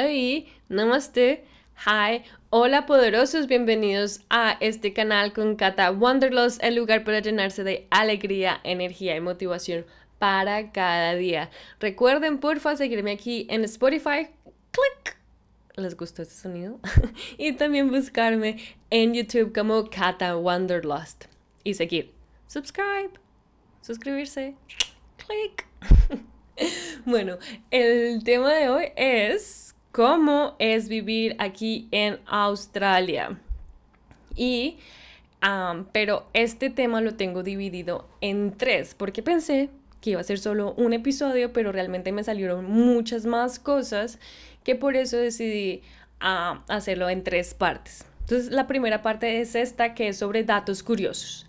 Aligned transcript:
Hey, 0.00 0.46
namaste, 0.68 1.44
hi, 1.84 2.22
hola 2.50 2.86
poderosos, 2.86 3.48
bienvenidos 3.48 4.20
a 4.30 4.56
este 4.60 4.92
canal 4.92 5.32
con 5.32 5.56
Kata 5.56 5.90
Wanderlust, 5.90 6.62
el 6.62 6.76
lugar 6.76 7.02
para 7.02 7.18
llenarse 7.18 7.64
de 7.64 7.88
alegría, 7.90 8.60
energía 8.62 9.16
y 9.16 9.20
motivación 9.20 9.86
para 10.20 10.70
cada 10.70 11.16
día. 11.16 11.50
Recuerden, 11.80 12.38
porfa, 12.38 12.76
seguirme 12.76 13.10
aquí 13.10 13.48
en 13.50 13.64
Spotify. 13.64 14.28
Click. 14.70 15.18
¿Les 15.74 15.96
gustó 15.96 16.22
este 16.22 16.36
sonido? 16.36 16.78
y 17.36 17.54
también 17.54 17.90
buscarme 17.90 18.58
en 18.90 19.14
YouTube 19.14 19.52
como 19.52 19.90
Kata 19.90 20.36
Wanderlust. 20.36 21.24
Y 21.64 21.74
seguir. 21.74 22.12
Subscribe. 22.46 23.10
Suscribirse. 23.80 24.54
Click. 25.16 25.66
bueno, 27.04 27.38
el 27.72 28.22
tema 28.22 28.54
de 28.54 28.68
hoy 28.68 28.92
es 28.94 29.67
cómo 29.98 30.54
es 30.60 30.88
vivir 30.88 31.34
aquí 31.40 31.88
en 31.90 32.20
Australia. 32.26 33.36
Y, 34.36 34.76
pero 35.90 36.28
este 36.34 36.70
tema 36.70 37.00
lo 37.00 37.16
tengo 37.16 37.42
dividido 37.42 38.08
en 38.20 38.56
tres, 38.56 38.94
porque 38.94 39.24
pensé 39.24 39.70
que 40.00 40.10
iba 40.10 40.20
a 40.20 40.22
ser 40.22 40.38
solo 40.38 40.72
un 40.74 40.92
episodio, 40.92 41.52
pero 41.52 41.72
realmente 41.72 42.12
me 42.12 42.22
salieron 42.22 42.64
muchas 42.64 43.26
más 43.26 43.58
cosas 43.58 44.20
que 44.62 44.76
por 44.76 44.94
eso 44.94 45.16
decidí 45.16 45.82
hacerlo 46.20 47.10
en 47.10 47.24
tres 47.24 47.54
partes. 47.54 48.04
Entonces, 48.20 48.52
la 48.52 48.68
primera 48.68 49.02
parte 49.02 49.40
es 49.40 49.56
esta, 49.56 49.94
que 49.94 50.06
es 50.06 50.18
sobre 50.18 50.44
datos 50.44 50.84
curiosos. 50.84 51.44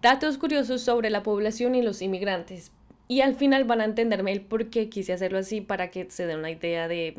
Datos 0.00 0.38
curiosos 0.38 0.80
sobre 0.80 1.10
la 1.10 1.22
población 1.22 1.74
y 1.74 1.82
los 1.82 2.00
inmigrantes. 2.00 2.72
Y 3.06 3.20
al 3.20 3.34
final 3.34 3.64
van 3.64 3.82
a 3.82 3.84
entenderme 3.84 4.32
el 4.32 4.40
por 4.40 4.70
qué 4.70 4.88
quise 4.88 5.12
hacerlo 5.12 5.36
así 5.36 5.60
para 5.60 5.90
que 5.90 6.10
se 6.10 6.26
den 6.26 6.38
una 6.38 6.50
idea 6.50 6.88
de 6.88 7.16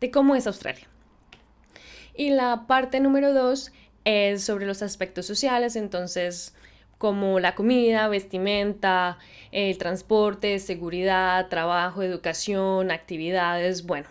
de 0.00 0.10
cómo 0.10 0.34
es 0.34 0.46
Australia. 0.46 0.86
Y 2.14 2.30
la 2.30 2.64
parte 2.66 3.00
número 3.00 3.32
dos 3.32 3.72
es 4.04 4.44
sobre 4.44 4.66
los 4.66 4.82
aspectos 4.82 5.26
sociales, 5.26 5.76
entonces 5.76 6.54
como 6.98 7.40
la 7.40 7.54
comida, 7.54 8.08
vestimenta, 8.08 9.16
el 9.52 9.78
transporte, 9.78 10.58
seguridad, 10.58 11.48
trabajo, 11.48 12.02
educación, 12.02 12.90
actividades, 12.90 13.86
bueno, 13.86 14.06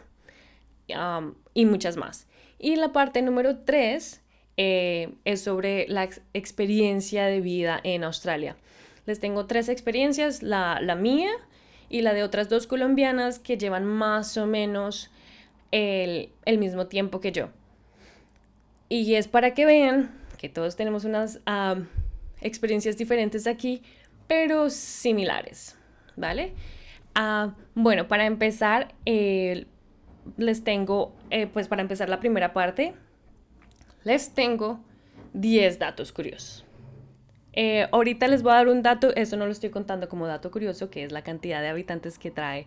y 1.53 1.65
muchas 1.65 1.97
más. 1.97 2.25
Y 2.57 2.77
la 2.77 2.91
parte 2.91 3.21
número 3.21 3.59
tres 3.59 4.21
eh, 4.57 5.13
es 5.23 5.43
sobre 5.43 5.87
la 5.87 6.09
experiencia 6.33 7.27
de 7.27 7.41
vida 7.41 7.79
en 7.83 8.03
Australia. 8.03 8.57
Les 9.05 9.19
tengo 9.19 9.45
tres 9.45 9.69
experiencias, 9.69 10.41
la, 10.41 10.79
la 10.81 10.95
mía 10.95 11.29
y 11.89 12.01
la 12.01 12.13
de 12.13 12.23
otras 12.23 12.49
dos 12.49 12.65
colombianas 12.65 13.37
que 13.37 13.57
llevan 13.57 13.85
más 13.85 14.35
o 14.35 14.47
menos 14.47 15.11
el, 15.71 16.57
mismo 16.57 16.87
tiempo 16.87 17.19
que 17.19 17.31
yo. 17.31 17.49
Y 18.89 19.15
es 19.15 19.27
para 19.27 19.53
que 19.53 19.65
vean 19.65 20.11
que 20.37 20.49
todos 20.49 20.75
tenemos 20.75 21.05
unas 21.05 21.41
experiencias 22.41 22.97
diferentes 22.97 23.45
aquí, 23.47 23.83
pero 24.27 24.69
similares, 24.69 25.77
¿vale? 26.15 26.53
Ah, 27.15 27.55
bueno, 27.75 28.07
para 28.07 28.25
empezar, 28.25 28.93
les 30.37 30.63
tengo, 30.63 31.13
eh, 31.29 31.47
pues 31.47 31.67
para 31.67 31.81
empezar 31.81 32.09
la 32.09 32.19
primera 32.19 32.53
parte, 32.53 32.93
les 34.03 34.33
tengo 34.33 34.79
10 35.33 35.79
datos 35.79 36.11
curiosos. 36.11 36.65
Eh, 37.53 37.87
ahorita 37.91 38.27
les 38.27 38.43
voy 38.43 38.53
a 38.53 38.55
dar 38.55 38.67
un 38.67 38.81
dato, 38.81 39.13
eso 39.15 39.35
no 39.35 39.45
lo 39.45 39.51
estoy 39.51 39.69
contando 39.69 40.07
como 40.07 40.27
dato 40.27 40.51
curioso, 40.51 40.89
que 40.89 41.03
es 41.03 41.11
la 41.11 41.23
cantidad 41.23 41.61
de 41.61 41.67
habitantes 41.67 42.19
que 42.19 42.31
trae 42.31 42.65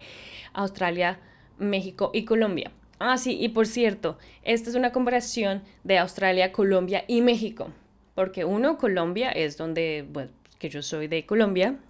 Australia, 0.53 1.21
México 1.59 2.11
y 2.13 2.25
Colombia. 2.25 2.73
Ah, 3.05 3.19
sí, 3.19 3.37
y 3.41 3.49
por 3.49 3.67
cierto, 3.67 4.17
esta 4.45 4.71
es 4.71 4.77
una 4.77 4.93
comparación 4.93 5.63
de 5.83 5.99
Australia, 5.99 6.53
Colombia 6.53 7.05
y 7.09 7.21
México, 7.21 7.73
porque 8.15 8.45
uno, 8.45 8.79
Colombia 8.79 9.33
es 9.33 9.57
donde, 9.57 10.07
bueno, 10.09 10.31
que 10.61 10.69
yo 10.69 10.83
soy 10.83 11.09
de 11.09 11.27
Colombia, 11.27 11.81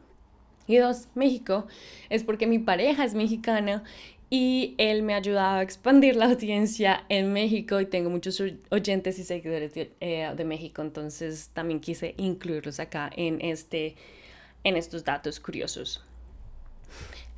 y 0.66 0.78
dos, 0.78 1.08
México 1.14 1.66
es 2.08 2.24
porque 2.24 2.46
mi 2.46 2.58
pareja 2.58 3.04
es 3.04 3.12
mexicana 3.12 3.84
y 4.30 4.74
él 4.78 5.02
me 5.02 5.12
ha 5.12 5.18
ayudado 5.18 5.58
a 5.58 5.62
expandir 5.62 6.16
la 6.16 6.24
audiencia 6.30 7.04
en 7.10 7.30
México 7.34 7.78
y 7.78 7.84
tengo 7.84 8.08
muchos 8.08 8.42
oyentes 8.70 9.18
y 9.18 9.24
seguidores 9.24 9.74
de, 9.74 9.92
eh, 10.00 10.32
de 10.34 10.44
México, 10.46 10.80
entonces 10.80 11.50
también 11.52 11.80
quise 11.80 12.14
incluirlos 12.16 12.80
acá 12.80 13.10
en, 13.14 13.38
este, 13.42 13.96
en 14.64 14.78
estos 14.78 15.04
datos 15.04 15.40
curiosos. 15.40 16.02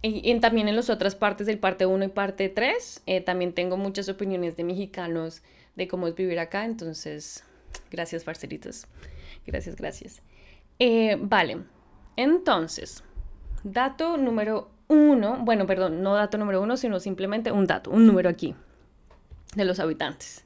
Y, 0.06 0.38
también 0.38 0.68
en 0.68 0.76
las 0.76 0.90
otras 0.90 1.14
partes 1.14 1.46
del 1.46 1.58
parte 1.58 1.86
1 1.86 2.04
y 2.04 2.08
parte 2.08 2.50
3, 2.50 3.04
eh, 3.06 3.22
también 3.22 3.54
tengo 3.54 3.78
muchas 3.78 4.06
opiniones 4.10 4.54
de 4.54 4.62
mexicanos 4.62 5.40
de 5.76 5.88
cómo 5.88 6.06
es 6.06 6.14
vivir 6.14 6.38
acá. 6.40 6.66
Entonces, 6.66 7.42
gracias, 7.90 8.22
parceritos. 8.22 8.86
Gracias, 9.46 9.76
gracias. 9.76 10.20
Eh, 10.78 11.16
vale, 11.18 11.62
entonces, 12.16 13.02
dato 13.62 14.18
número 14.18 14.68
uno, 14.88 15.38
bueno, 15.40 15.66
perdón, 15.66 16.02
no 16.02 16.14
dato 16.14 16.36
número 16.36 16.60
uno, 16.60 16.76
sino 16.76 17.00
simplemente 17.00 17.50
un 17.50 17.66
dato, 17.66 17.90
un 17.90 18.06
número 18.06 18.28
aquí 18.28 18.54
de 19.56 19.64
los 19.64 19.80
habitantes, 19.80 20.44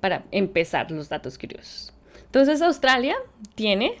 para 0.00 0.26
empezar 0.32 0.90
los 0.90 1.08
datos 1.08 1.38
curiosos. 1.38 1.94
Entonces, 2.26 2.60
Australia 2.60 3.16
tiene 3.54 3.96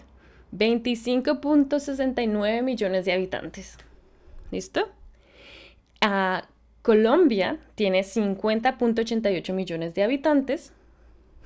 25.69 0.52 2.62
millones 2.62 3.06
de 3.06 3.14
habitantes. 3.14 3.78
¿Listo? 4.52 4.88
Ah, 6.02 6.46
Colombia 6.82 7.58
tiene 7.74 8.02
50.88 8.02 9.54
millones 9.54 9.94
de 9.94 10.04
habitantes 10.04 10.74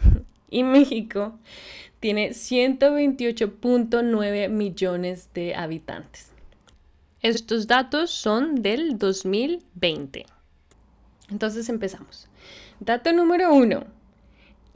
y 0.50 0.64
México 0.64 1.38
tiene 2.00 2.30
128.9 2.30 4.48
millones 4.48 5.30
de 5.34 5.54
habitantes. 5.54 6.32
Estos 7.22 7.68
datos 7.68 8.10
son 8.10 8.60
del 8.62 8.98
2020. 8.98 10.26
Entonces 11.30 11.68
empezamos. 11.68 12.28
Dato 12.80 13.12
número 13.12 13.54
uno. 13.54 13.84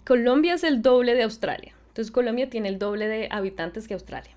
Colombia 0.06 0.54
es 0.54 0.62
el 0.62 0.82
doble 0.82 1.14
de 1.14 1.24
Australia. 1.24 1.74
Entonces 1.88 2.12
Colombia 2.12 2.48
tiene 2.48 2.68
el 2.68 2.78
doble 2.78 3.08
de 3.08 3.26
habitantes 3.32 3.88
que 3.88 3.94
Australia. 3.94 4.36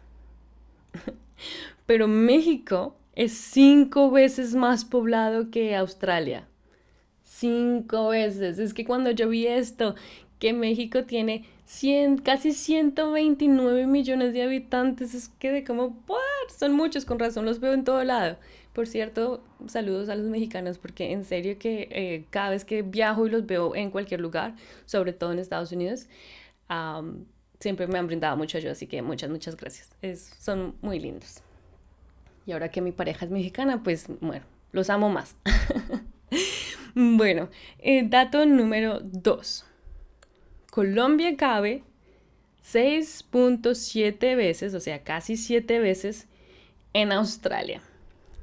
Pero 1.85 2.07
México 2.07 2.95
es 3.15 3.33
cinco 3.33 4.11
veces 4.11 4.55
más 4.55 4.85
poblado 4.85 5.51
que 5.51 5.75
Australia. 5.75 6.47
Cinco 7.23 8.09
veces. 8.09 8.59
Es 8.59 8.73
que 8.73 8.85
cuando 8.85 9.11
yo 9.11 9.29
vi 9.29 9.47
esto, 9.47 9.95
que 10.39 10.53
México 10.53 11.03
tiene 11.05 11.45
100, 11.65 12.17
casi 12.17 12.51
129 12.51 13.87
millones 13.87 14.33
de 14.33 14.43
habitantes, 14.43 15.13
es 15.13 15.29
que 15.29 15.51
de 15.51 15.63
como, 15.63 16.03
son 16.57 16.73
muchos, 16.73 17.05
con 17.05 17.19
razón 17.19 17.45
los 17.45 17.59
veo 17.59 17.73
en 17.73 17.83
todo 17.83 18.03
lado. 18.03 18.37
Por 18.73 18.87
cierto, 18.87 19.43
saludos 19.67 20.09
a 20.09 20.15
los 20.15 20.25
mexicanos 20.25 20.79
porque 20.79 21.11
en 21.11 21.25
serio 21.25 21.57
que 21.59 21.87
eh, 21.91 22.25
cada 22.31 22.49
vez 22.49 22.65
que 22.65 22.81
viajo 22.81 23.27
y 23.27 23.29
los 23.29 23.45
veo 23.45 23.75
en 23.75 23.91
cualquier 23.91 24.19
lugar, 24.19 24.55
sobre 24.85 25.13
todo 25.13 25.31
en 25.31 25.39
Estados 25.39 25.71
Unidos, 25.71 26.07
siempre 27.59 27.87
me 27.87 27.99
han 27.99 28.07
brindado 28.07 28.35
mucho 28.35 28.57
ayuda, 28.57 28.71
así 28.71 28.87
que 28.87 29.01
muchas, 29.01 29.29
muchas 29.29 29.55
gracias. 29.55 29.91
Es, 30.01 30.35
son 30.39 30.75
muy 30.81 30.99
lindos. 30.99 31.43
Y 32.45 32.51
ahora 32.51 32.69
que 32.69 32.81
mi 32.81 32.91
pareja 32.91 33.25
es 33.25 33.31
mexicana, 33.31 33.83
pues 33.83 34.07
bueno, 34.19 34.45
los 34.71 34.89
amo 34.89 35.09
más. 35.09 35.35
bueno, 36.95 37.49
eh, 37.79 38.05
dato 38.07 38.45
número 38.45 38.99
2. 39.01 39.65
Colombia 40.71 41.35
cabe 41.37 41.83
6.7 42.65 44.35
veces, 44.35 44.73
o 44.73 44.79
sea, 44.79 45.03
casi 45.03 45.37
7 45.37 45.79
veces 45.79 46.27
en 46.93 47.11
Australia. 47.11 47.81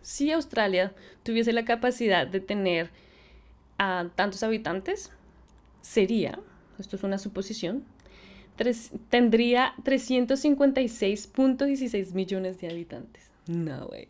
Si 0.02 0.30
Australia 0.30 0.92
tuviese 1.22 1.52
la 1.52 1.64
capacidad 1.64 2.26
de 2.26 2.40
tener 2.40 2.90
a 3.78 4.08
tantos 4.14 4.42
habitantes, 4.42 5.10
sería, 5.80 6.38
esto 6.78 6.96
es 6.96 7.02
una 7.02 7.16
suposición, 7.18 7.84
tendría 9.08 9.72
356.16 9.84 12.12
millones 12.12 12.60
de 12.60 12.70
habitantes. 12.70 13.29
No, 13.50 13.86
güey. 13.88 14.06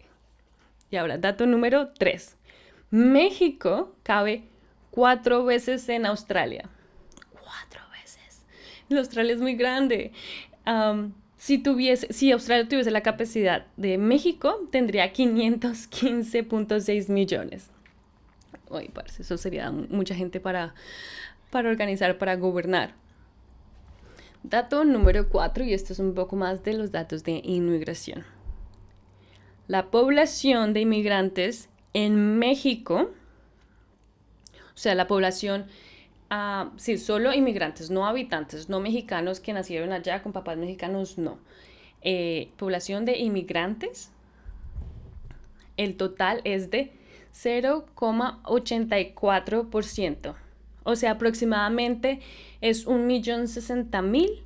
Y 0.90 0.96
ahora, 0.96 1.16
dato 1.16 1.46
número 1.46 1.88
3. 1.94 2.36
México 2.90 3.96
cabe 4.02 4.44
cuatro 4.90 5.46
veces 5.46 5.88
en 5.88 6.04
Australia. 6.04 6.68
Cuatro 7.32 7.80
veces. 7.90 8.42
Australia 8.90 9.32
es 9.32 9.40
muy 9.40 9.54
grande. 9.54 10.12
si, 11.38 11.56
tuviese, 11.56 12.12
si 12.12 12.32
Australia 12.32 12.68
tuviese 12.68 12.90
la 12.90 13.00
capacidad 13.00 13.66
de 13.78 13.96
México, 13.96 14.68
tendría 14.70 15.10
515.6 15.10 17.08
millones. 17.08 17.70
Uy, 18.68 18.88
parece, 18.88 19.22
eso 19.22 19.38
sería 19.38 19.70
mucha 19.70 20.14
gente 20.14 20.38
para, 20.38 20.74
para 21.50 21.70
organizar, 21.70 22.18
para 22.18 22.36
gobernar. 22.36 22.92
Dato 24.42 24.84
número 24.84 25.30
4, 25.30 25.64
y 25.64 25.72
esto 25.72 25.94
es 25.94 25.98
un 25.98 26.12
poco 26.12 26.36
más 26.36 26.62
de 26.62 26.74
los 26.74 26.92
datos 26.92 27.24
de 27.24 27.40
inmigración 27.42 28.26
la 29.70 29.90
población 29.90 30.74
de 30.74 30.80
inmigrantes 30.80 31.70
en 31.94 32.38
México 32.38 33.10
sea, 34.80 34.94
la 34.94 35.06
población, 35.06 35.66
uh, 36.30 36.70
sí, 36.76 36.96
solo 36.96 37.34
inmigrantes, 37.34 37.90
no 37.90 38.06
habitantes, 38.06 38.70
no 38.70 38.80
mexicanos 38.80 39.40
que 39.40 39.52
nacieron 39.52 39.92
allá 39.92 40.22
con 40.22 40.32
papás 40.32 40.56
mexicanos, 40.56 41.18
no. 41.18 41.38
Eh, 42.00 42.48
población 42.56 43.04
de 43.04 43.18
inmigrantes, 43.18 44.10
el 45.76 45.98
total 45.98 46.40
es 46.44 46.70
de 46.70 46.94
0,84%. 47.34 50.34
O 50.82 50.96
sea, 50.96 51.10
aproximadamente 51.10 52.20
es 52.62 52.86
1.060.000 52.86 54.44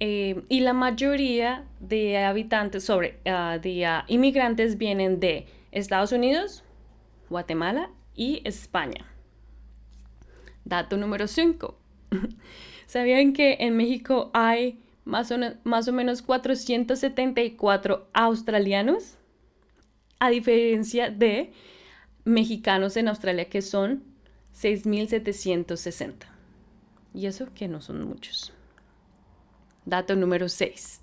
eh, 0.00 0.42
y 0.48 0.60
la 0.60 0.72
mayoría 0.72 1.64
de 1.80 2.18
habitantes, 2.18 2.84
sobre, 2.84 3.18
ah, 3.26 3.58
de 3.60 3.84
ah, 3.84 4.04
inmigrantes 4.08 4.78
vienen 4.78 5.18
de 5.18 5.46
Estados 5.72 6.12
Unidos, 6.12 6.62
Guatemala 7.28 7.90
y 8.14 8.40
España. 8.44 9.06
Dato 10.64 10.96
número 10.96 11.26
5. 11.26 11.76
¿Sabían 12.86 13.32
que 13.32 13.56
en 13.60 13.76
México 13.76 14.30
hay 14.34 14.80
más 15.04 15.32
o, 15.32 15.36
más 15.64 15.88
o 15.88 15.92
menos 15.92 16.22
474 16.22 18.08
australianos? 18.12 19.18
A 20.20 20.30
diferencia 20.30 21.10
de 21.10 21.52
mexicanos 22.24 22.96
en 22.96 23.08
Australia 23.08 23.48
que 23.48 23.62
son 23.62 24.04
6.760. 24.54 26.14
Y 27.14 27.26
eso 27.26 27.46
que 27.54 27.68
no 27.68 27.80
son 27.80 28.04
muchos. 28.04 28.52
Dato 29.88 30.14
número 30.16 30.50
6. 30.50 31.00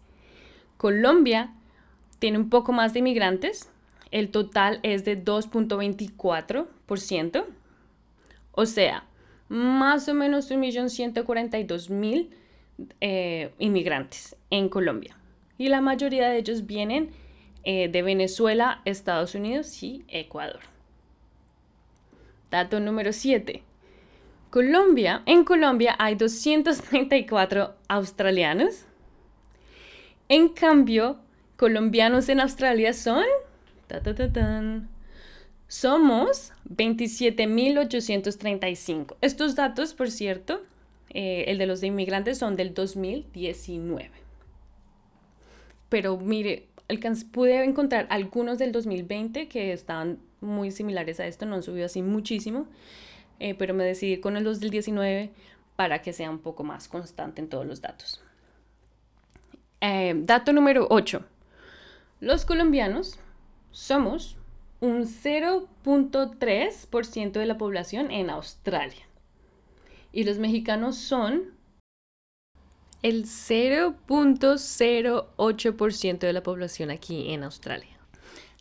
Colombia 0.78 1.56
tiene 2.20 2.38
un 2.38 2.52
poco 2.52 2.72
más 2.72 2.94
de 2.94 3.00
inmigrantes. 3.00 3.72
El 4.12 4.30
total 4.30 4.80
es 4.84 5.04
de 5.06 5.20
2.24%. 5.24 7.46
O 8.52 8.68
sea, 8.68 9.06
más 9.50 10.08
o 10.08 10.14
menos 10.14 10.52
1.142.000 10.52 12.30
eh, 13.02 13.52
inmigrantes 13.58 14.36
en 14.52 14.70
Colombia. 14.70 15.18
Y 15.58 15.70
la 15.70 15.82
mayoría 15.82 16.30
de 16.30 16.38
ellos 16.38 16.68
vienen 16.68 17.10
eh, 17.64 17.90
de 17.90 18.04
Venezuela, 18.04 18.84
Estados 18.86 19.34
Unidos 19.34 19.82
y 19.82 20.06
Ecuador. 20.08 20.60
Dato 22.52 22.80
número 22.80 23.12
7. 23.12 23.64
Colombia, 24.56 25.22
en 25.26 25.44
Colombia 25.44 25.98
hay 26.00 26.16
234 26.16 27.76
australianos. 27.90 28.86
En 30.30 30.48
cambio, 30.48 31.18
colombianos 31.58 32.30
en 32.30 32.40
Australia 32.40 32.94
son... 32.94 33.26
somos 35.68 36.54
27.835. 36.74 39.18
Estos 39.20 39.56
datos, 39.56 39.94
por 39.94 40.10
cierto, 40.10 40.62
eh, 41.10 41.44
el 41.50 41.58
de 41.58 41.66
los 41.66 41.82
de 41.82 41.88
inmigrantes 41.88 42.38
son 42.38 42.56
del 42.56 42.74
2019. 42.74 44.10
Pero 45.90 46.16
mire, 46.16 46.68
pude 47.34 47.62
encontrar 47.62 48.08
algunos 48.10 48.58
del 48.58 48.72
2020 48.72 49.50
que 49.50 49.74
estaban 49.74 50.18
muy 50.40 50.72
similares 50.72 51.20
a 51.20 51.28
esto, 51.28 51.46
no 51.46 51.56
han 51.56 51.64
subido 51.64 51.88
así 51.88 52.02
muchísimo. 52.02 52.68
Eh, 53.40 53.56
pero 53.56 53.74
me 53.74 53.84
decidí 53.84 54.20
con 54.20 54.38
el 54.38 54.44
2019 54.44 55.32
para 55.76 56.02
que 56.02 56.14
sea 56.14 56.30
un 56.30 56.40
poco 56.40 56.64
más 56.64 56.88
constante 56.88 57.42
en 57.42 57.50
todos 57.50 57.66
los 57.66 57.82
datos. 57.82 58.24
Eh, 59.82 60.14
dato 60.18 60.54
número 60.54 60.88
8. 60.90 61.24
Los 62.22 62.46
colombianos 62.46 63.20
somos 63.72 64.38
un 64.80 65.04
0.3% 65.04 67.32
de 67.32 67.46
la 67.46 67.58
población 67.58 68.10
en 68.12 68.30
Australia. 68.30 69.06
Y 70.12 70.24
los 70.24 70.38
mexicanos 70.38 70.98
son 70.98 71.56
el 73.02 73.26
0.08% 73.26 76.20
de 76.20 76.34
la 76.34 76.42
población 76.42 76.90
aquí 76.90 77.34
en 77.34 77.44
Australia. 77.44 78.00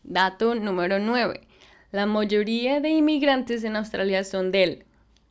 Dato 0.03 0.55
número 0.55 0.99
9. 0.99 1.47
La 1.95 2.05
mayoría 2.07 2.81
de 2.81 2.91
inmigrantes 2.91 3.63
en 3.63 3.77
Australia 3.77 4.25
son 4.25 4.51
del 4.51 4.85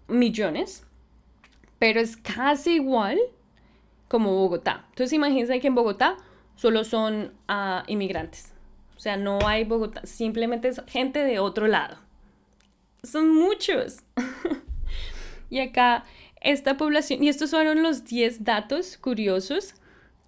millones, 0.08 0.84
pero 1.78 2.00
es 2.00 2.16
casi 2.16 2.74
igual 2.74 3.18
como 4.08 4.34
Bogotá. 4.34 4.84
Entonces 4.90 5.14
imagínense 5.14 5.60
que 5.60 5.68
en 5.68 5.74
Bogotá 5.76 6.18
solo 6.56 6.84
son 6.84 7.32
ah, 7.48 7.84
inmigrantes. 7.86 8.52
O 8.96 9.00
sea, 9.00 9.16
no 9.16 9.38
hay 9.46 9.64
Bogotá, 9.64 10.04
simplemente 10.04 10.68
es 10.68 10.82
gente 10.88 11.20
de 11.20 11.38
otro 11.38 11.68
lado. 11.68 11.96
Son 13.02 13.34
muchos. 13.34 14.00
y 15.48 15.60
acá 15.60 16.04
esta 16.42 16.76
población, 16.76 17.22
y 17.22 17.28
estos 17.28 17.50
fueron 17.50 17.82
los 17.82 18.04
10 18.04 18.44
datos 18.44 18.96
curiosos, 18.96 19.74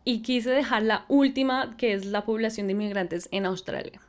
y 0.05 0.23
quise 0.23 0.51
dejar 0.51 0.83
la 0.83 1.05
última, 1.09 1.77
que 1.77 1.95
es 1.95 2.07
la 2.07 2.25
población 2.25 2.67
de 2.67 2.73
inmigrantes 2.75 3.29
en 3.31 3.47
Australia. 3.47 4.01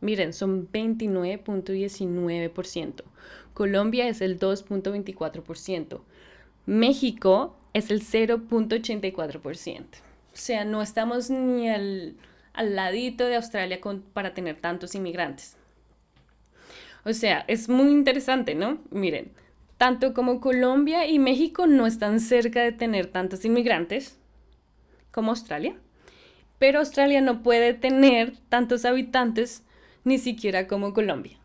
Miren, 0.00 0.32
son 0.32 0.70
29.19%. 0.70 3.02
Colombia 3.54 4.08
es 4.08 4.20
el 4.20 4.38
2.24%. 4.38 6.00
México 6.66 7.56
es 7.72 7.90
el 7.90 8.02
0.84%. 8.02 9.84
O 10.36 10.38
sea, 10.38 10.64
no 10.64 10.82
estamos 10.82 11.30
ni 11.30 11.70
al, 11.70 12.16
ladito 12.54 13.24
de 13.24 13.36
Australia 13.36 13.80
para 14.12 14.34
tener 14.34 14.60
tantos 14.60 14.94
inmigrantes. 14.94 15.56
O 17.04 17.12
sea, 17.12 17.44
es 17.48 17.68
muy 17.68 17.92
interesante, 17.92 18.54
¿no? 18.54 18.78
Miren, 18.90 19.32
tanto 19.78 20.14
como 20.14 20.40
Colombia 20.40 21.06
y 21.06 21.18
México 21.18 21.66
no 21.66 21.86
están 21.86 22.20
cerca 22.20 22.62
de 22.62 22.72
tener 22.72 23.06
tantos 23.06 23.44
inmigrantes 23.44 24.18
como 25.10 25.30
Australia, 25.30 25.76
pero 26.58 26.78
Australia 26.78 27.20
no 27.20 27.42
puede 27.42 27.74
tener 27.74 28.36
tantos 28.48 28.84
habitantes 28.84 29.62
ni 30.04 30.18
siquiera 30.18 30.66
como 30.66 30.94
Colombia. 30.94 31.38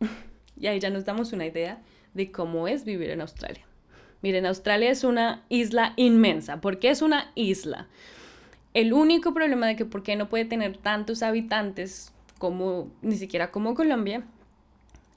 y 0.58 0.66
ahí 0.66 0.80
ya 0.80 0.90
nos 0.90 1.04
damos 1.04 1.32
una 1.32 1.46
idea 1.46 1.82
de 2.14 2.32
cómo 2.32 2.66
es 2.66 2.84
vivir 2.84 3.10
en 3.10 3.20
Australia. 3.20 3.64
Miren, 4.22 4.46
Australia 4.46 4.90
es 4.90 5.04
una 5.04 5.44
isla 5.50 5.92
inmensa. 5.96 6.60
¿Por 6.60 6.78
qué 6.78 6.88
es 6.88 7.02
una 7.02 7.30
isla? 7.34 7.88
El 8.72 8.94
único 8.94 9.34
problema 9.34 9.66
de 9.66 9.76
que 9.76 9.84
por 9.84 10.02
qué 10.02 10.16
no 10.16 10.28
puede 10.28 10.46
tener 10.46 10.78
tantos 10.78 11.22
habitantes 11.22 12.12
como 12.38 12.90
ni 13.02 13.16
siquiera 13.16 13.50
como 13.50 13.74
Colombia 13.74 14.24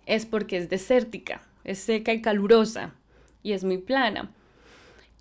es 0.06 0.26
porque 0.26 0.58
es 0.58 0.70
desértica 0.70 1.42
es 1.64 1.80
seca 1.80 2.14
y 2.14 2.22
calurosa 2.22 2.94
y 3.44 3.54
es 3.54 3.64
muy 3.64 3.78
plana. 3.78 4.32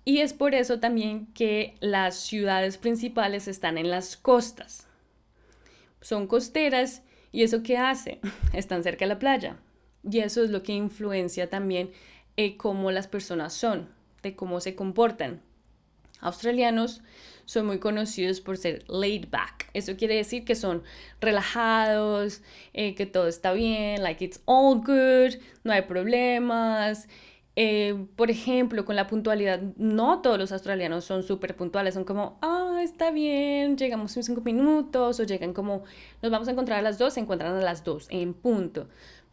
Y 0.05 0.19
es 0.19 0.33
por 0.33 0.55
eso 0.55 0.79
también 0.79 1.27
que 1.33 1.75
las 1.81 2.15
ciudades 2.15 2.77
principales 2.77 3.47
están 3.47 3.77
en 3.77 3.89
las 3.89 4.17
costas. 4.17 4.87
Son 6.01 6.27
costeras 6.27 7.03
y 7.31 7.43
eso 7.43 7.61
qué 7.63 7.77
hace? 7.77 8.19
Están 8.53 8.83
cerca 8.83 9.05
de 9.05 9.09
la 9.09 9.19
playa. 9.19 9.57
Y 10.09 10.19
eso 10.19 10.43
es 10.43 10.49
lo 10.49 10.63
que 10.63 10.71
influencia 10.71 11.49
también 11.49 11.91
en 12.37 12.57
cómo 12.57 12.91
las 12.91 13.07
personas 13.07 13.53
son, 13.53 13.89
de 14.23 14.35
cómo 14.35 14.61
se 14.61 14.75
comportan. 14.75 15.41
Australianos 16.21 17.01
son 17.49 17.65
muy 17.65 17.79
conocidos 17.79 18.41
por 18.41 18.57
ser 18.57 18.83
laid 18.87 19.25
back. 19.31 19.71
Eso 19.73 19.95
quiere 19.97 20.15
decir 20.15 20.45
que 20.45 20.53
son 20.53 20.83
relajados, 21.19 22.43
eh, 22.73 22.93
que 22.93 23.07
todo 23.07 23.27
está 23.27 23.53
bien, 23.53 24.03
like 24.03 24.23
it's 24.23 24.39
all 24.45 24.75
good, 24.81 25.33
no 25.63 25.73
hay 25.73 25.81
problemas. 25.81 27.07
Eh, 27.55 28.05
por 28.15 28.29
ejemplo, 28.29 28.85
con 28.85 28.95
la 28.95 29.07
puntualidad, 29.07 29.61
no 29.77 30.21
todos 30.21 30.37
los 30.37 30.51
australianos 30.51 31.05
son 31.05 31.23
súper 31.23 31.55
puntuales, 31.55 31.95
son 31.95 32.03
como, 32.03 32.37
ah, 32.43 32.81
está 32.83 33.09
bien, 33.09 33.77
llegamos 33.77 34.15
en 34.15 34.23
cinco 34.23 34.41
minutos, 34.41 35.19
o 35.19 35.23
llegan 35.23 35.53
como, 35.53 35.83
nos 36.21 36.31
vamos 36.31 36.47
a 36.47 36.51
encontrar 36.51 36.77
a 36.79 36.81
las 36.83 36.99
dos, 36.99 37.15
se 37.15 37.19
encuentran 37.19 37.55
a 37.55 37.61
las 37.61 37.83
dos, 37.83 38.07
en 38.11 38.35
punto. 38.35 38.87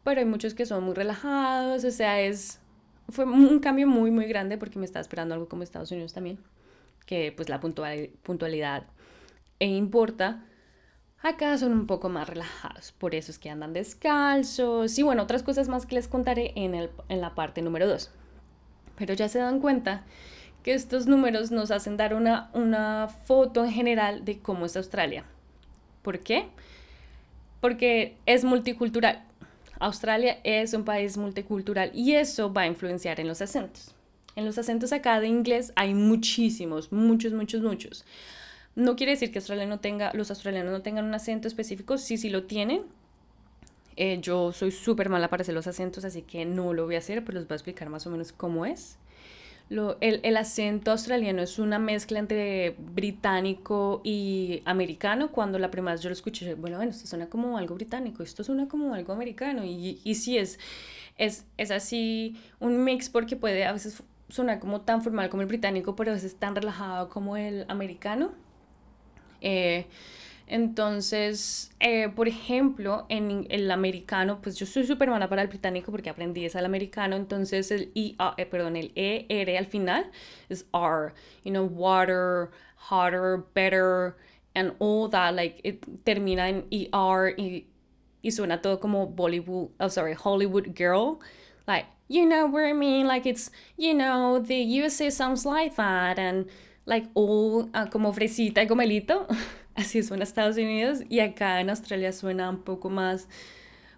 Pero 0.05 0.21
hay 0.21 0.27
muchos 0.27 0.55
que 0.55 0.65
son 0.65 0.85
muy 0.85 0.95
relajados, 0.95 1.85
o 1.85 1.91
sea, 1.91 2.19
es, 2.23 2.61
fue 3.11 3.27
un 3.27 3.61
cambio 3.61 3.87
muy, 3.87 4.11
muy 4.11 4.25
grande 4.27 4.57
porque 4.57 4.79
me 4.79 4.87
estaba 4.87 5.03
esperando 5.03 5.35
algo 5.35 5.49
como 5.49 5.63
Estados 5.63 5.91
Unidos 5.93 6.15
también 6.15 6.39
que 7.07 7.33
pues 7.35 7.49
la 7.49 7.61
puntualidad 7.61 8.85
e 9.59 9.67
importa. 9.67 10.45
Acá 11.23 11.57
son 11.59 11.73
un 11.73 11.87
poco 11.87 12.09
más 12.09 12.29
relajados, 12.29 12.93
por 12.93 13.15
eso 13.15 13.33
es 13.33 13.39
que 13.39 13.51
andan 13.51 13.73
descalzos 13.73 14.99
y 14.99 15.03
bueno, 15.03 15.23
otras 15.23 15.43
cosas 15.43 15.67
más 15.67 15.87
que 15.87 15.95
les 15.95 16.09
contaré 16.09 16.53
en, 16.57 16.75
el, 16.75 16.91
en 17.09 17.21
la 17.21 17.35
parte 17.35 17.63
número 17.63 17.89
2. 17.89 18.11
Pero 18.99 19.15
ya 19.15 19.29
se 19.29 19.39
dan 19.39 19.61
cuenta 19.61 20.05
que 20.63 20.75
estos 20.75 21.07
números 21.07 21.51
nos 21.51 21.71
hacen 21.71 21.97
dar 21.97 22.15
una, 22.15 22.51
una 22.53 23.09
foto 23.09 23.65
en 23.65 23.73
general 23.73 24.25
de 24.25 24.39
cómo 24.41 24.67
es 24.67 24.77
Australia. 24.77 25.25
¿Por 26.03 26.21
qué? 26.21 26.49
Porque 27.61 28.17
es 28.27 28.45
multicultural. 28.45 29.25
Australia 29.81 30.39
es 30.45 30.75
un 30.75 30.85
país 30.85 31.17
multicultural 31.17 31.91
y 31.93 32.13
eso 32.13 32.53
va 32.53 32.63
a 32.63 32.67
influenciar 32.67 33.19
en 33.21 33.27
los 33.27 33.43
acentos. 33.43 33.96
En 34.37 34.45
los 34.45 34.59
acentos 34.59 34.93
acá 34.93 35.19
de 35.19 35.29
inglés 35.29 35.73
hay 35.77 35.95
muchísimos, 35.95 36.93
muchos, 36.93 37.33
muchos, 37.33 37.63
muchos. 37.63 38.05
No 38.75 38.95
quiere 38.95 39.13
decir 39.13 39.33
que 39.33 39.39
Australia 39.39 39.67
no 39.67 39.81
tenga, 39.81 40.13
los 40.13 40.31
australianos 40.31 40.71
no 40.71 40.83
tengan 40.83 41.07
un 41.07 41.15
acento 41.15 41.49
específico, 41.49 41.97
sí, 41.97 42.19
sí 42.19 42.29
lo 42.29 42.45
tienen. 42.45 42.83
Eh, 43.97 44.19
yo 44.21 44.53
soy 44.53 44.73
súper 44.73 45.09
mala 45.09 45.31
para 45.31 45.41
hacer 45.41 45.55
los 45.55 45.67
acentos, 45.67 46.05
así 46.05 46.21
que 46.21 46.45
no 46.45 46.75
lo 46.75 46.85
voy 46.85 46.97
a 46.97 46.99
hacer, 46.99 47.25
pero 47.25 47.39
les 47.39 47.49
voy 47.49 47.55
a 47.55 47.57
explicar 47.57 47.89
más 47.89 48.07
o 48.07 48.11
menos 48.11 48.33
cómo 48.33 48.67
es. 48.67 48.99
Lo, 49.71 49.97
el, 50.03 50.21
el, 50.23 50.37
acento 50.37 50.93
australiano 50.93 51.43
es 51.43 51.59
una 51.59 51.79
mezcla 51.79 52.19
entre 52.19 52.77
británico 52.79 54.03
y 54.05 54.63
americano. 54.67 55.33
Cuando 55.33 55.59
la 55.59 55.71
primera 55.71 55.95
vez 55.95 56.03
yo 56.03 56.11
lo 56.11 56.13
escuché, 56.13 56.55
bueno, 56.55 56.77
bueno, 56.77 56.93
esto 56.93 57.07
suena 57.07 57.29
como 57.31 57.57
algo 57.57 57.75
británico, 57.75 58.23
esto 58.23 58.45
suena 58.45 58.69
como 58.69 58.95
algo 58.95 59.15
americano. 59.15 59.65
Y, 59.65 59.99
y 60.05 60.15
sí, 60.15 60.37
es, 60.37 60.61
es, 61.17 61.47
es 61.57 61.71
así 61.71 62.37
un 62.61 62.85
mix 62.85 63.09
porque 63.09 63.35
puede 63.35 63.65
a 63.65 63.73
veces 63.73 64.03
sonar 64.29 64.59
como 64.59 64.81
tan 64.83 65.03
formal 65.03 65.29
como 65.29 65.43
el 65.43 65.49
británico, 65.49 65.97
pero 65.97 66.11
a 66.11 66.15
veces 66.15 66.37
tan 66.37 66.55
relajado 66.57 67.09
como 67.09 67.37
el 67.37 67.65
americano. 67.69 68.33
Eh, 69.41 69.87
entonces, 70.49 71.73
eh, 71.81 72.09
por 72.09 72.29
ejemplo, 72.29 73.07
en 73.09 73.47
el 73.51 73.69
americano, 73.71 74.41
pues 74.41 74.57
yo 74.57 74.65
soy 74.65 74.87
súper 74.87 75.11
mala 75.11 75.29
para 75.29 75.43
el 75.43 75.49
británico 75.49 75.91
porque 75.91 76.09
aprendí 76.09 76.45
es 76.45 76.55
al 76.55 76.65
americano, 76.65 77.17
entonces 77.17 77.71
el 77.73 77.91
I, 77.95 78.17
eh, 78.37 78.47
perdón, 78.47 78.77
el 78.77 78.93
E, 78.95 79.27
R 79.29 79.59
al 79.59 79.67
final 79.67 80.11
es 80.49 80.67
R, 80.73 81.13
you 81.45 81.51
know, 81.51 81.65
water, 81.65 82.51
hotter, 82.91 83.45
better, 83.55 84.17
and 84.55 84.75
all 84.79 85.11
that, 85.11 85.35
like, 85.35 85.61
it 85.65 85.85
termina 86.05 86.49
en 86.49 86.67
ER 86.71 87.35
y, 87.37 87.67
y 88.23 88.31
suena 88.31 88.63
todo 88.63 88.79
como 88.79 89.09
Bollywood, 89.09 89.71
oh, 89.81 89.89
sorry, 89.89 90.15
Hollywood 90.15 90.77
girl, 90.77 91.19
like, 91.67 91.89
you 92.09 92.27
know 92.27 92.47
what 92.47 92.65
I 92.65 92.73
mean, 92.73 93.07
like 93.07 93.27
it's, 93.27 93.51
you 93.77 93.95
know, 93.95 94.39
the 94.39 94.57
USA 94.57 95.11
sounds 95.11 95.45
like 95.45 95.77
that, 95.77 96.19
and 96.19 96.47
like 96.87 97.07
all 97.15 97.69
uh, 97.75 97.87
como 97.87 98.13
fresita 98.13 98.59
y 98.59 98.67
gomelito. 98.67 99.27
Así 99.77 100.03
suena 100.03 100.23
Estados 100.23 100.57
Unidos. 100.57 101.03
Y 101.11 101.21
acá 101.21 101.61
en 101.61 101.69
Australia 101.69 102.13
suena 102.13 102.49
un 102.49 102.63
poco 102.63 102.89
más, 102.89 103.27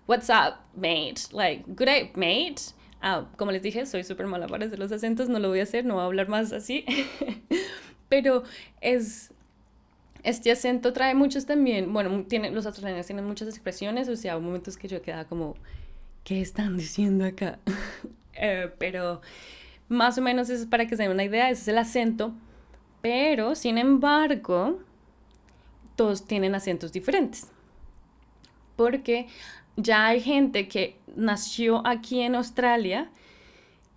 what's 0.06 0.28
up, 0.28 0.54
mate? 0.74 1.32
Like, 1.32 1.64
good 1.68 1.86
day, 1.86 2.10
mate. 2.16 2.72
Ah, 3.00 3.28
como 3.36 3.52
les 3.52 3.62
dije, 3.62 3.86
soy 3.86 4.02
súper 4.02 4.26
mala 4.26 4.48
para 4.48 4.66
hacer 4.66 4.78
los 4.78 4.90
acentos, 4.90 5.28
no 5.28 5.38
lo 5.38 5.48
voy 5.48 5.60
a 5.60 5.62
hacer, 5.62 5.84
no 5.84 5.94
voy 5.94 6.02
a 6.02 6.06
hablar 6.06 6.28
más 6.28 6.52
así. 6.52 6.84
Pero 8.08 8.42
es, 8.80 9.32
este 10.24 10.50
acento 10.50 10.92
trae 10.92 11.14
muchos 11.14 11.46
también, 11.46 11.92
bueno, 11.92 12.24
tiene, 12.26 12.50
los 12.50 12.66
australianos 12.66 13.06
tienen 13.06 13.24
muchas 13.24 13.46
expresiones, 13.48 14.08
o 14.08 14.16
sea, 14.16 14.36
momentos 14.38 14.76
que 14.76 14.88
yo 14.88 15.00
quedaba 15.00 15.26
como, 15.26 15.54
¿qué 16.28 16.42
están 16.42 16.76
diciendo 16.76 17.24
acá? 17.24 17.58
eh, 18.34 18.70
pero 18.78 19.22
más 19.88 20.18
o 20.18 20.22
menos 20.22 20.50
es 20.50 20.66
para 20.66 20.86
que 20.86 20.96
se 20.96 21.04
den 21.04 21.12
una 21.12 21.24
idea, 21.24 21.50
ese 21.50 21.62
es 21.62 21.68
el 21.68 21.78
acento 21.78 22.34
pero, 23.00 23.54
sin 23.54 23.78
embargo, 23.78 24.80
todos 25.96 26.26
tienen 26.26 26.54
acentos 26.54 26.92
diferentes. 26.92 27.48
Porque 28.76 29.28
ya 29.76 30.06
hay 30.06 30.20
gente 30.20 30.68
que 30.68 30.96
nació 31.16 31.86
aquí 31.86 32.20
en 32.20 32.34
Australia, 32.34 33.10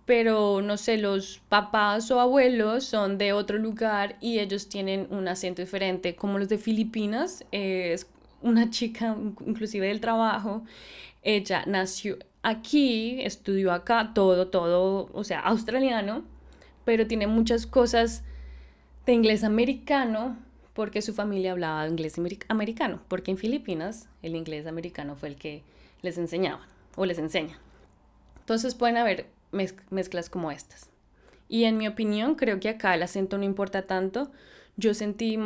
pero 0.06 0.62
no 0.62 0.76
sé, 0.76 0.98
los 0.98 1.40
papás 1.48 2.10
o 2.10 2.20
abuelos 2.20 2.84
son 2.84 3.18
de 3.18 3.32
otro 3.32 3.58
lugar 3.58 4.16
y 4.20 4.38
ellos 4.38 4.68
tienen 4.68 5.06
un 5.10 5.28
acento 5.28 5.62
diferente, 5.62 6.16
como 6.16 6.38
los 6.38 6.48
de 6.48 6.58
Filipinas. 6.58 7.44
es 7.52 8.06
una 8.40 8.70
chica, 8.70 9.16
inclusive 9.46 9.86
del 9.86 10.00
trabajo, 10.00 10.64
ella 11.22 11.64
nació 11.66 12.18
aquí, 12.42 13.22
estudió 13.22 13.72
acá, 13.72 14.12
todo, 14.14 14.48
todo, 14.48 15.08
o 15.12 15.24
sea, 15.24 15.40
australiano, 15.40 16.24
pero 16.84 17.06
tiene 17.06 17.26
muchas 17.26 17.66
cosas 17.66 18.24
de 19.06 19.12
inglés 19.12 19.44
americano 19.44 20.36
porque 20.74 21.02
su 21.02 21.12
familia 21.12 21.52
hablaba 21.52 21.86
inglés 21.86 22.18
americano, 22.48 23.02
porque 23.08 23.30
en 23.30 23.38
Filipinas 23.38 24.08
el 24.22 24.34
inglés 24.34 24.66
americano 24.66 25.16
fue 25.16 25.28
el 25.28 25.36
que 25.36 25.62
les 26.00 26.18
enseñaba 26.18 26.66
o 26.96 27.04
les 27.04 27.18
enseña. 27.18 27.58
Entonces 28.40 28.74
pueden 28.74 28.96
haber 28.96 29.26
mezclas 29.52 30.30
como 30.30 30.50
estas. 30.50 30.88
Y 31.48 31.64
en 31.64 31.76
mi 31.76 31.86
opinión, 31.86 32.34
creo 32.34 32.58
que 32.58 32.70
acá 32.70 32.94
el 32.94 33.02
acento 33.02 33.36
no 33.36 33.44
importa 33.44 33.82
tanto. 33.82 34.32
Yo 34.76 34.94
sentí 34.94 35.38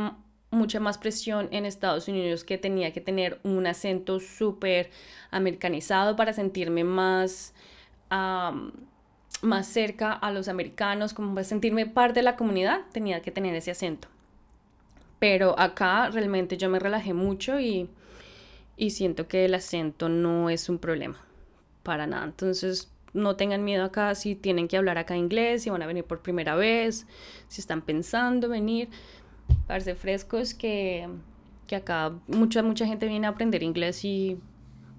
mucha 0.57 0.81
más 0.81 0.99
presión 0.99 1.49
en 1.53 1.65
Estados 1.65 2.09
Unidos 2.09 2.43
que 2.45 2.59
tenía 2.59 2.93
que 2.93 3.01
tener 3.01 3.39
un 3.45 3.67
acento 3.67 4.19
súper 4.19 4.91
americanizado 5.31 6.17
para 6.17 6.33
sentirme 6.33 6.85
más 6.85 7.55
más 9.43 9.67
cerca 9.67 10.13
a 10.13 10.31
los 10.31 10.49
americanos, 10.49 11.15
como 11.15 11.35
para 11.35 11.45
sentirme 11.45 11.87
parte 11.87 12.21
de 12.21 12.25
la 12.25 12.37
comunidad, 12.37 12.81
tenía 12.93 13.21
que 13.23 13.31
tener 13.31 13.55
ese 13.55 13.71
acento. 13.71 14.09
Pero 15.19 15.59
acá 15.59 16.09
realmente 16.11 16.57
yo 16.57 16.69
me 16.69 16.79
relajé 16.79 17.15
mucho 17.15 17.59
y, 17.61 17.89
y 18.77 18.91
siento 18.91 19.29
que 19.29 19.45
el 19.45 19.55
acento 19.55 20.09
no 20.09 20.51
es 20.51 20.69
un 20.69 20.79
problema, 20.79 21.17
para 21.83 22.07
nada. 22.07 22.25
Entonces, 22.25 22.91
no 23.13 23.37
tengan 23.37 23.65
miedo 23.65 23.85
acá 23.85 24.15
si 24.15 24.35
tienen 24.35 24.69
que 24.69 24.77
hablar 24.77 24.99
acá 24.99 25.17
inglés, 25.17 25.63
si 25.63 25.71
van 25.71 25.83
a 25.83 25.87
venir 25.87 26.05
por 26.05 26.21
primera 26.21 26.55
vez, 26.55 27.07
si 27.49 27.61
están 27.61 27.83
pensando 27.83 28.49
venir, 28.49 28.91
parece 29.67 29.95
frescos 29.95 30.55
que, 30.55 31.09
que 31.67 31.77
acá 31.77 32.13
mucha, 32.29 32.63
mucha 32.63 32.87
gente 32.87 33.07
viene 33.07 33.27
a 33.27 33.31
aprender 33.31 33.63
inglés 33.63 34.05
y, 34.05 34.39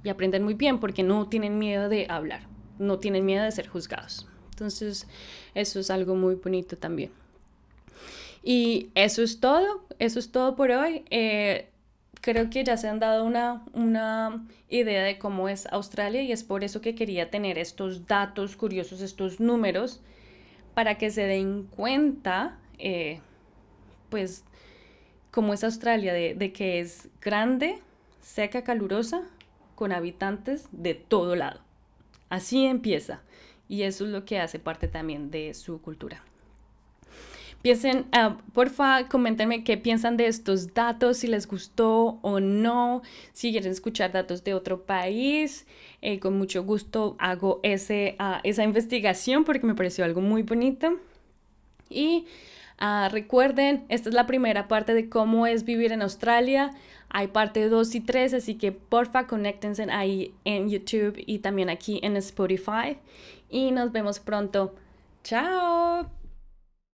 y 0.04 0.10
aprenden 0.10 0.44
muy 0.44 0.54
bien 0.54 0.80
porque 0.80 1.04
no 1.04 1.28
tienen 1.28 1.58
miedo 1.58 1.90
de 1.90 2.08
hablar 2.10 2.42
no 2.80 3.00
tienen 3.00 3.26
miedo 3.26 3.44
de 3.44 3.52
ser 3.52 3.68
juzgados. 3.68 4.28
Entonces, 4.52 5.08
eso 5.54 5.80
es 5.80 5.90
algo 5.90 6.16
muy 6.16 6.36
bonito 6.36 6.78
también. 6.78 7.12
Y 8.44 8.90
eso 8.96 9.22
es 9.22 9.40
todo, 9.40 9.86
eso 10.00 10.20
es 10.20 10.32
todo 10.32 10.56
por 10.56 10.72
hoy. 10.72 11.04
Eh, 11.10 11.70
creo 12.22 12.50
que 12.50 12.64
ya 12.64 12.78
se 12.78 12.88
han 12.88 13.00
dado 13.00 13.26
una, 13.26 13.66
una 13.74 14.48
idea 14.70 15.04
de 15.04 15.20
cómo 15.20 15.50
es 15.50 15.68
Australia 15.68 16.22
y 16.22 16.32
es 16.32 16.44
por 16.44 16.64
eso 16.64 16.82
que 16.82 16.96
quería 16.96 17.30
tener 17.30 17.58
estos 17.58 18.08
datos 18.08 18.56
curiosos, 18.56 19.02
estos 19.02 19.40
números, 19.40 20.02
para 20.74 20.98
que 20.98 21.10
se 21.10 21.24
den 21.24 21.64
cuenta, 21.64 22.58
eh, 22.78 23.20
pues, 24.10 24.44
cómo 25.38 25.54
es 25.54 25.64
Australia, 25.64 26.14
de, 26.14 26.34
de 26.34 26.52
que 26.52 26.80
es 26.80 27.10
grande, 27.22 27.78
seca, 28.22 28.64
calurosa, 28.64 29.22
con 29.76 29.92
habitantes 29.92 30.68
de 30.72 30.96
todo 30.96 31.36
lado. 31.36 31.60
Así 32.28 32.66
empieza. 32.66 33.22
Y 33.70 33.84
eso 33.84 34.06
es 34.06 34.10
lo 34.10 34.26
que 34.26 34.40
hace 34.40 34.58
parte 34.58 34.88
también 34.88 35.30
de 35.30 35.54
su 35.54 35.80
cultura. 35.80 36.24
Piensen, 37.62 38.08
uh, 38.16 38.36
porfa, 38.52 39.08
coméntenme 39.10 39.64
qué 39.64 39.78
piensan 39.78 40.18
de 40.18 40.26
estos 40.26 40.74
datos, 40.74 41.18
si 41.18 41.28
les 41.28 41.48
gustó 41.48 42.18
o 42.24 42.40
no, 42.40 43.04
si 43.32 43.52
quieren 43.52 43.72
escuchar 43.72 44.12
datos 44.12 44.44
de 44.44 44.56
otro 44.56 44.88
país. 44.88 45.68
Eh, 46.02 46.20
con 46.20 46.36
mucho 46.36 46.64
gusto 46.64 47.16
hago 47.20 47.60
ese, 47.62 48.16
ah, 48.18 48.42
esa 48.44 48.64
investigación 48.64 49.44
porque 49.44 49.68
me 49.68 49.76
pareció 49.76 50.04
algo 50.04 50.20
muy 50.20 50.42
bonito. 50.42 51.00
Y 51.92 52.26
ah, 52.78 53.10
recuerden, 53.12 53.86
esta 53.90 54.10
es 54.10 54.16
la 54.16 54.28
primera 54.28 54.68
parte 54.68 54.94
de 54.94 55.10
cómo 55.10 55.48
es 55.48 55.64
vivir 55.64 55.92
en 55.92 56.02
Australia. 56.02 56.72
Hay 57.10 57.28
parte 57.28 57.70
2 57.70 57.96
y 57.96 58.02
3, 58.02 58.34
así 58.34 58.56
que 58.56 58.72
porfa, 58.72 59.28
conéctense 59.28 59.88
ahí 59.92 60.34
en 60.44 60.70
YouTube 60.70 61.16
y 61.26 61.40
también 61.40 61.70
aquí 61.70 62.00
en 62.04 62.18
Spotify. 62.18 62.98
Y 63.50 63.72
nos 63.72 63.92
vemos 63.92 64.20
pronto. 64.20 64.76
Chao. 65.24 66.17